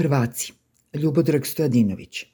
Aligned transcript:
Prvaci. 0.00 0.52
Ljubodrag 0.94 1.46
Stojadinović. 1.46 2.26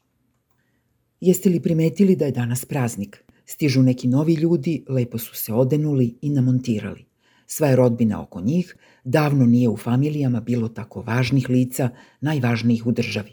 Jeste 1.20 1.48
li 1.50 1.60
primetili 1.60 2.16
da 2.16 2.24
je 2.24 2.32
danas 2.32 2.64
praznik? 2.64 3.24
Stižu 3.46 3.82
neki 3.82 4.08
novi 4.08 4.34
ljudi, 4.34 4.84
lepo 4.88 5.18
su 5.18 5.34
se 5.34 5.52
odenuli 5.52 6.14
i 6.22 6.30
namontirali. 6.30 7.04
Sva 7.46 7.68
je 7.68 7.76
rodbina 7.76 8.22
oko 8.22 8.40
njih, 8.40 8.76
davno 9.04 9.46
nije 9.46 9.68
u 9.68 9.76
familijama 9.76 10.40
bilo 10.40 10.68
tako 10.68 11.02
važnih 11.02 11.50
lica, 11.50 11.88
najvažnijih 12.20 12.86
u 12.86 12.92
državi. 12.92 13.32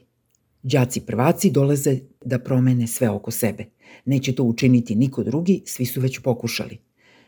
Đaci 0.64 1.02
prvaci 1.02 1.52
dolaze 1.52 2.00
da 2.26 2.40
promene 2.40 2.88
sve 2.88 3.10
oko 3.10 3.32
sebe. 3.32 3.66
Neće 4.06 4.36
to 4.36 4.44
učiniti 4.44 4.96
niko 4.96 5.24
drugi, 5.24 5.62
svi 5.66 5.86
su 5.86 6.02
već 6.02 6.20
pokušali. 6.20 6.78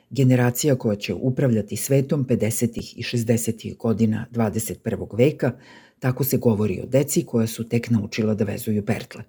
Generacija 0.10 0.76
koja 0.76 0.96
će 0.96 1.14
upravljati 1.14 1.76
svetom 1.76 2.26
50. 2.26 2.94
i 2.98 3.04
60. 3.04 3.78
godina 3.78 4.26
21. 4.32 5.18
veka, 5.18 5.52
tako 6.00 6.24
se 6.24 6.38
govori 6.38 6.82
o 6.84 6.86
deci 6.86 7.26
koja 7.26 7.48
su 7.48 7.64
tek 7.70 7.90
naučila 7.90 8.34
da 8.34 8.44
vezuju 8.44 8.86
pertle. 8.86 9.24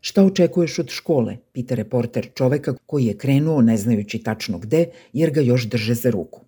Šta 0.00 0.24
očekuješ 0.24 0.78
od 0.78 0.90
škole, 0.90 1.36
pita 1.52 1.74
reporter 1.74 2.28
čoveka 2.34 2.74
koji 2.86 3.04
je 3.04 3.18
krenuo 3.18 3.62
ne 3.62 3.76
znajući 3.76 4.18
tačno 4.18 4.58
gde, 4.58 4.86
jer 5.12 5.30
ga 5.30 5.40
još 5.40 5.68
drže 5.68 5.94
za 5.94 6.10
ruku. 6.10 6.40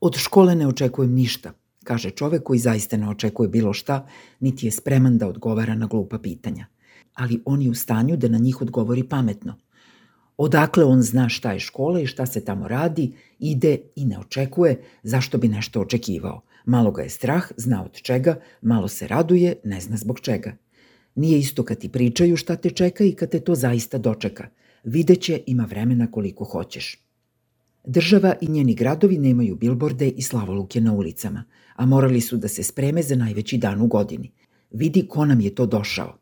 Od 0.00 0.16
škole 0.16 0.54
ne 0.54 0.66
očekujem 0.66 1.14
ništa, 1.14 1.52
kaže 1.84 2.10
čovek 2.10 2.42
koji 2.42 2.58
zaista 2.58 2.96
ne 2.96 3.08
očekuje 3.08 3.48
bilo 3.48 3.72
šta, 3.72 4.06
niti 4.40 4.66
je 4.66 4.70
spreman 4.70 5.18
da 5.18 5.28
odgovara 5.28 5.74
na 5.74 5.86
glupa 5.86 6.18
pitanja. 6.18 6.66
Ali 7.14 7.42
on 7.44 7.62
je 7.62 7.70
u 7.70 7.74
stanju 7.74 8.16
da 8.16 8.28
na 8.28 8.38
njih 8.38 8.62
odgovori 8.62 9.02
pametno. 9.02 9.56
Odakle 10.36 10.84
on 10.84 11.02
zna 11.02 11.28
šta 11.28 11.52
je 11.52 11.60
škola 11.60 12.00
i 12.00 12.06
šta 12.06 12.26
se 12.26 12.44
tamo 12.44 12.68
radi, 12.68 13.12
ide 13.38 13.78
i 13.96 14.04
ne 14.04 14.18
očekuje 14.18 14.82
zašto 15.02 15.38
bi 15.38 15.48
nešto 15.48 15.80
očekivao. 15.80 16.40
Malo 16.64 16.90
ga 16.90 17.02
je 17.02 17.08
strah, 17.08 17.52
zna 17.56 17.84
od 17.84 18.00
čega, 18.02 18.40
malo 18.62 18.88
se 18.88 19.08
raduje, 19.08 19.54
ne 19.64 19.80
zna 19.80 19.96
zbog 19.96 20.20
čega. 20.20 20.56
Nije 21.14 21.38
isto 21.38 21.64
kad 21.64 21.78
ti 21.78 21.88
pričaju 21.88 22.36
šta 22.36 22.56
te 22.56 22.70
čeka 22.70 23.04
i 23.04 23.12
kad 23.12 23.30
te 23.30 23.40
to 23.40 23.54
zaista 23.54 23.98
dočeka. 23.98 24.48
Videće 24.84 25.42
ima 25.46 25.64
vremena 25.64 26.10
koliko 26.10 26.44
hoćeš. 26.44 26.98
Država 27.84 28.34
i 28.40 28.50
njeni 28.50 28.74
gradovi 28.74 29.18
nemaju 29.18 29.56
bilborde 29.56 30.08
i 30.08 30.22
slavoluke 30.22 30.80
na 30.80 30.92
ulicama, 30.92 31.44
a 31.76 31.86
morali 31.86 32.20
su 32.20 32.36
da 32.36 32.48
se 32.48 32.62
spreme 32.62 33.02
za 33.02 33.16
najveći 33.16 33.58
dan 33.58 33.80
u 33.80 33.86
godini. 33.86 34.32
Vidi 34.70 35.06
ko 35.08 35.24
nam 35.26 35.40
je 35.40 35.54
to 35.54 35.66
došao. 35.66 36.18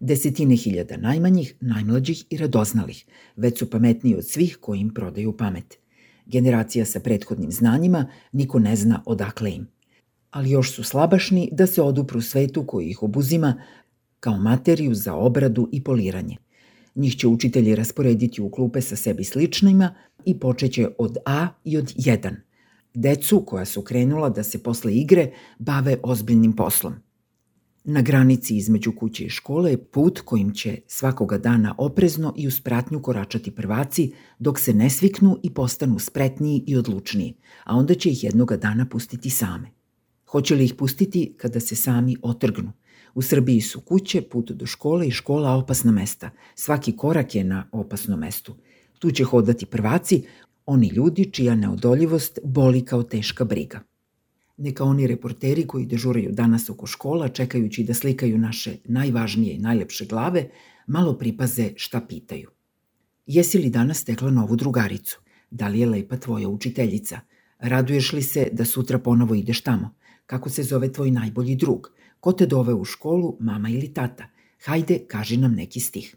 Desetine 0.00 0.56
hiljada 0.56 0.96
najmanjih, 0.96 1.54
najmlađih 1.60 2.24
i 2.30 2.36
radoznalih, 2.36 3.04
već 3.36 3.58
su 3.58 3.70
pametniji 3.70 4.14
od 4.14 4.28
svih 4.28 4.56
koji 4.60 4.80
im 4.80 4.94
prodaju 4.94 5.36
pamet. 5.36 5.78
Generacija 6.26 6.84
sa 6.84 7.00
prethodnim 7.00 7.52
znanjima, 7.52 8.06
niko 8.32 8.58
ne 8.58 8.76
zna 8.76 9.02
odakle 9.06 9.52
im. 9.52 9.66
Ali 10.30 10.50
još 10.50 10.74
su 10.74 10.82
slabašni 10.82 11.48
da 11.52 11.66
se 11.66 11.82
odupru 11.82 12.20
svetu 12.20 12.64
koji 12.66 12.86
ih 12.86 13.02
obuzima, 13.02 13.62
kao 14.20 14.36
materiju 14.36 14.94
za 14.94 15.14
obradu 15.14 15.68
i 15.72 15.84
poliranje. 15.84 16.36
Njih 16.94 17.16
će 17.16 17.28
učitelji 17.28 17.74
rasporediti 17.74 18.42
u 18.42 18.50
klupe 18.50 18.80
sa 18.80 18.96
sebi 18.96 19.24
sličnima 19.24 19.94
i 20.24 20.38
počeće 20.38 20.88
od 20.98 21.16
A 21.26 21.48
i 21.64 21.76
od 21.76 21.94
1. 21.94 22.34
Decu 22.94 23.44
koja 23.46 23.64
su 23.64 23.82
krenula 23.82 24.28
da 24.28 24.42
se 24.42 24.62
posle 24.62 24.94
igre 24.94 25.30
bave 25.58 25.96
ozbiljnim 26.02 26.52
poslom. 26.52 26.94
Na 27.84 28.02
granici 28.02 28.56
između 28.56 28.92
kuće 28.92 29.24
i 29.24 29.28
škole 29.28 29.70
je 29.70 29.84
put 29.84 30.20
kojim 30.20 30.54
će 30.54 30.78
svakoga 30.86 31.38
dana 31.38 31.74
oprezno 31.78 32.34
i 32.36 32.46
uz 32.46 32.60
pratnju 32.60 33.02
koračati 33.02 33.50
prvaci 33.50 34.12
dok 34.38 34.58
se 34.58 34.74
ne 34.74 34.90
sviknu 34.90 35.38
i 35.42 35.54
postanu 35.54 35.98
spretniji 35.98 36.64
i 36.66 36.76
odlučniji, 36.76 37.34
a 37.64 37.76
onda 37.76 37.94
će 37.94 38.10
ih 38.10 38.24
jednoga 38.24 38.56
dana 38.56 38.86
pustiti 38.86 39.30
same. 39.30 39.79
Hoće 40.30 40.54
li 40.54 40.64
ih 40.64 40.74
pustiti 40.74 41.34
kada 41.36 41.60
se 41.60 41.76
sami 41.76 42.16
otrgnu? 42.22 42.72
U 43.14 43.22
Srbiji 43.22 43.60
su 43.60 43.80
kuće, 43.80 44.22
put 44.22 44.50
do 44.50 44.66
škole 44.66 45.08
i 45.08 45.10
škola 45.10 45.52
opasna 45.52 45.92
mesta. 45.92 46.30
Svaki 46.54 46.96
korak 46.96 47.34
je 47.34 47.44
na 47.44 47.68
opasnom 47.72 48.20
mestu. 48.20 48.54
Tu 48.98 49.10
će 49.10 49.24
hodati 49.24 49.66
prvaci, 49.66 50.22
oni 50.66 50.88
ljudi 50.88 51.30
čija 51.32 51.54
neodoljivost 51.54 52.38
boli 52.44 52.84
kao 52.84 53.02
teška 53.02 53.44
briga. 53.44 53.80
Neka 54.56 54.84
oni 54.84 55.06
reporteri 55.06 55.66
koji 55.66 55.86
dežuraju 55.86 56.32
danas 56.32 56.70
oko 56.70 56.86
škola, 56.86 57.28
čekajući 57.28 57.84
da 57.84 57.94
slikaju 57.94 58.38
naše 58.38 58.76
najvažnije 58.84 59.54
i 59.54 59.58
najlepše 59.58 60.06
glave, 60.06 60.48
malo 60.86 61.18
pripaze 61.18 61.72
šta 61.76 62.00
pitaju. 62.00 62.50
Jesi 63.26 63.58
li 63.58 63.70
danas 63.70 63.98
stekla 63.98 64.30
novu 64.30 64.56
drugaricu? 64.56 65.20
Da 65.50 65.68
li 65.68 65.80
je 65.80 65.86
lepa 65.86 66.16
tvoja 66.16 66.48
učiteljica? 66.48 67.20
Raduješ 67.58 68.12
li 68.12 68.22
se 68.22 68.48
da 68.52 68.64
sutra 68.64 68.98
ponovo 68.98 69.34
ideš 69.34 69.60
tamo? 69.60 69.99
Kako 70.30 70.50
se 70.50 70.62
zove 70.62 70.92
tvoj 70.92 71.10
najbolji 71.10 71.56
drug? 71.56 71.90
Ko 72.20 72.32
te 72.32 72.46
dove 72.46 72.74
u 72.74 72.84
školu, 72.84 73.36
mama 73.40 73.68
ili 73.68 73.88
tata? 73.94 74.28
Hajde, 74.64 74.98
kaži 75.08 75.36
nam 75.36 75.54
neki 75.54 75.80
stih. 75.80 76.16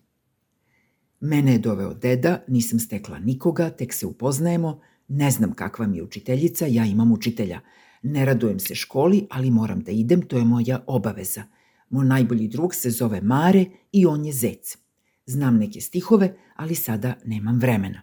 Mene 1.19 1.51
je 1.51 1.59
doveo 1.59 1.94
deda, 1.94 2.44
nisam 2.47 2.79
stekla 2.79 3.19
nikoga, 3.19 3.69
tek 3.69 3.94
se 3.94 4.06
upoznajemo, 4.06 4.81
ne 5.07 5.31
znam 5.31 5.53
kakva 5.53 5.88
mi 5.88 5.97
je 5.97 6.03
učiteljica, 6.03 6.66
ja 6.66 6.85
imam 6.85 7.12
učitelja. 7.12 7.59
Ne 8.03 8.25
radujem 8.25 8.59
se 8.59 8.75
školi, 8.75 9.28
ali 9.29 9.51
moram 9.51 9.81
da 9.81 9.91
idem, 9.91 10.22
to 10.22 10.38
je 10.38 10.45
moja 10.45 10.84
obaveza. 10.88 11.44
Moj 11.90 12.06
najbolji 12.06 12.47
drug 12.47 12.75
se 12.75 12.90
zove 12.90 13.22
Mare 13.22 13.66
i 13.91 14.06
on 14.06 14.25
je 14.25 14.34
zec. 14.34 14.78
Znam 15.25 15.57
neke 15.57 15.81
stihove, 15.81 16.35
ali 16.56 16.75
sada 16.75 17.16
nemam 17.25 17.59
vremena. 17.59 18.01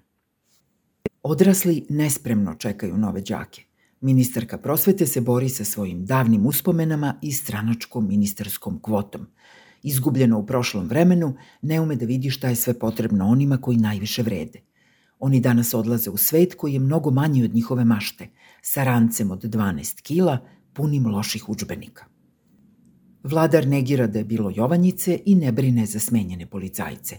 Odrasli 1.22 1.86
nespremno 1.88 2.54
čekaju 2.54 2.96
nove 2.96 3.20
đake. 3.20 3.69
Ministarka 4.00 4.58
prosvete 4.58 5.06
se 5.06 5.20
bori 5.20 5.48
sa 5.48 5.64
svojim 5.64 6.06
davnim 6.06 6.46
uspomenama 6.46 7.14
i 7.22 7.32
stranačkom 7.32 8.08
ministarskom 8.08 8.78
kvotom. 8.82 9.26
Izgubljena 9.82 10.36
u 10.36 10.46
prošlom 10.46 10.88
vremenu, 10.88 11.34
ne 11.62 11.80
ume 11.80 11.96
da 11.96 12.06
vidi 12.06 12.30
šta 12.30 12.48
je 12.48 12.56
sve 12.56 12.78
potrebno 12.78 13.26
onima 13.28 13.56
koji 13.56 13.76
najviše 13.76 14.22
vrede. 14.22 14.60
Oni 15.18 15.40
danas 15.40 15.74
odlaze 15.74 16.10
u 16.10 16.16
svet 16.16 16.54
koji 16.54 16.72
je 16.72 16.80
mnogo 16.80 17.10
manji 17.10 17.44
od 17.44 17.54
njihove 17.54 17.84
mašte, 17.84 18.28
sa 18.62 18.84
rancem 18.84 19.30
od 19.30 19.44
12 19.44 20.02
kila, 20.02 20.38
punim 20.72 21.06
loših 21.06 21.48
učbenika. 21.48 22.04
Vladar 23.22 23.66
negira 23.66 24.06
da 24.06 24.18
je 24.18 24.24
bilo 24.24 24.52
Jovanjice 24.54 25.20
i 25.26 25.34
ne 25.34 25.52
brine 25.52 25.86
za 25.86 25.98
smenjene 25.98 26.46
policajce. 26.46 27.16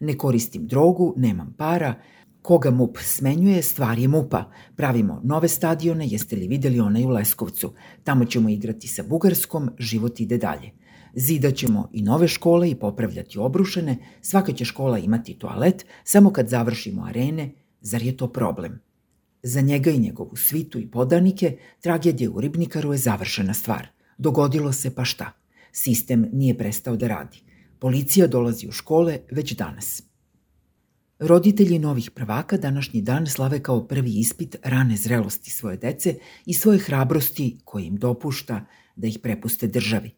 Ne 0.00 0.18
koristim 0.18 0.66
drogu, 0.66 1.14
nemam 1.16 1.54
para, 1.58 1.94
Koga 2.44 2.70
MUP 2.70 2.98
smenjuje, 2.98 3.62
stvar 3.62 3.98
je 3.98 4.08
MUPA. 4.08 4.50
Pravimo 4.76 5.20
nove 5.24 5.48
stadione, 5.48 6.06
jeste 6.06 6.36
li 6.36 6.48
videli 6.48 6.80
onaj 6.80 7.04
u 7.04 7.08
Leskovcu? 7.08 7.72
Tamo 8.02 8.24
ćemo 8.24 8.48
igrati 8.48 8.88
sa 8.88 9.02
Bugarskom, 9.02 9.70
život 9.78 10.20
ide 10.20 10.38
dalje. 10.38 10.70
Zidaćemo 11.14 11.88
i 11.92 12.02
nove 12.02 12.28
škole 12.28 12.70
i 12.70 12.74
popravljati 12.74 13.38
obrušene, 13.38 13.96
svaka 14.20 14.52
će 14.52 14.64
škola 14.64 14.98
imati 14.98 15.38
toalet, 15.38 15.86
samo 16.04 16.32
kad 16.32 16.48
završimo 16.48 17.04
arene, 17.04 17.50
zar 17.80 18.02
je 18.02 18.16
to 18.16 18.32
problem? 18.32 18.80
Za 19.42 19.60
njega 19.60 19.90
i 19.90 19.98
njegovu 19.98 20.36
svitu 20.36 20.78
i 20.78 20.90
podanike, 20.90 21.58
tragedija 21.80 22.30
u 22.30 22.40
Ribnikaru 22.40 22.92
je 22.92 22.98
završena 22.98 23.54
stvar. 23.54 23.88
Dogodilo 24.18 24.72
se 24.72 24.94
pa 24.94 25.04
šta? 25.04 25.32
Sistem 25.72 26.28
nije 26.32 26.58
prestao 26.58 26.96
da 26.96 27.08
radi. 27.08 27.42
Policija 27.78 28.26
dolazi 28.26 28.68
u 28.68 28.72
škole 28.72 29.18
već 29.30 29.56
danas. 29.56 30.13
Roditelji 31.18 31.78
novih 31.78 32.10
prvaka 32.10 32.56
današnji 32.56 33.02
dan 33.02 33.26
slave 33.26 33.62
kao 33.62 33.86
prvi 33.86 34.10
ispit 34.10 34.56
rane 34.62 34.96
zrelosti 34.96 35.50
svoje 35.50 35.76
dece 35.76 36.14
i 36.46 36.54
svoje 36.54 36.78
hrabrosti 36.78 37.58
koje 37.64 37.86
im 37.86 37.96
dopušta 37.96 38.66
da 38.96 39.06
ih 39.06 39.18
prepuste 39.22 39.66
državi. 39.66 40.10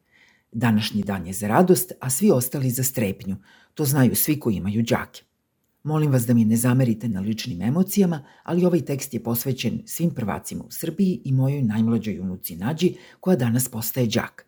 Današnji 0.52 1.02
dan 1.02 1.26
je 1.26 1.32
za 1.32 1.48
radost, 1.48 1.92
a 2.00 2.10
svi 2.10 2.30
ostali 2.30 2.70
za 2.70 2.82
strepnju. 2.82 3.36
To 3.74 3.84
znaju 3.84 4.16
svi 4.16 4.40
koji 4.40 4.54
imaju 4.54 4.82
đake. 4.82 5.22
Molim 5.82 6.12
vas 6.12 6.26
da 6.26 6.34
mi 6.34 6.44
ne 6.44 6.56
zamerite 6.56 7.08
na 7.08 7.20
ličnim 7.20 7.62
emocijama, 7.62 8.24
ali 8.42 8.64
ovaj 8.64 8.80
tekst 8.80 9.14
je 9.14 9.22
posvećen 9.22 9.82
svim 9.86 10.10
prvacima 10.10 10.64
u 10.64 10.70
Srbiji 10.70 11.20
i 11.24 11.32
mojoj 11.32 11.62
najmlađoj 11.62 12.20
unuci 12.20 12.56
Nađi, 12.56 12.94
koja 13.20 13.36
danas 13.36 13.68
postaje 13.68 14.06
đak. 14.06 14.46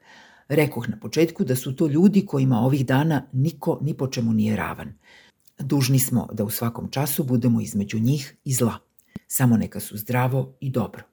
Rekoh 0.48 0.88
na 0.88 0.98
početku 1.00 1.44
da 1.44 1.56
su 1.56 1.76
to 1.76 1.86
ljudi 1.86 2.26
kojima 2.26 2.58
ovih 2.58 2.86
dana 2.86 3.26
niko 3.32 3.78
ni 3.82 3.94
po 3.94 4.06
čemu 4.06 4.32
nije 4.32 4.56
ravan– 4.56 4.92
Dužni 5.58 5.98
smo 5.98 6.28
da 6.32 6.44
u 6.44 6.50
svakom 6.50 6.90
času 6.90 7.24
budemo 7.24 7.60
između 7.60 7.98
njih 7.98 8.36
i 8.44 8.52
zla. 8.52 8.74
Samo 9.26 9.56
neka 9.56 9.80
su 9.80 9.96
zdravo 9.96 10.56
i 10.60 10.70
dobro. 10.70 11.07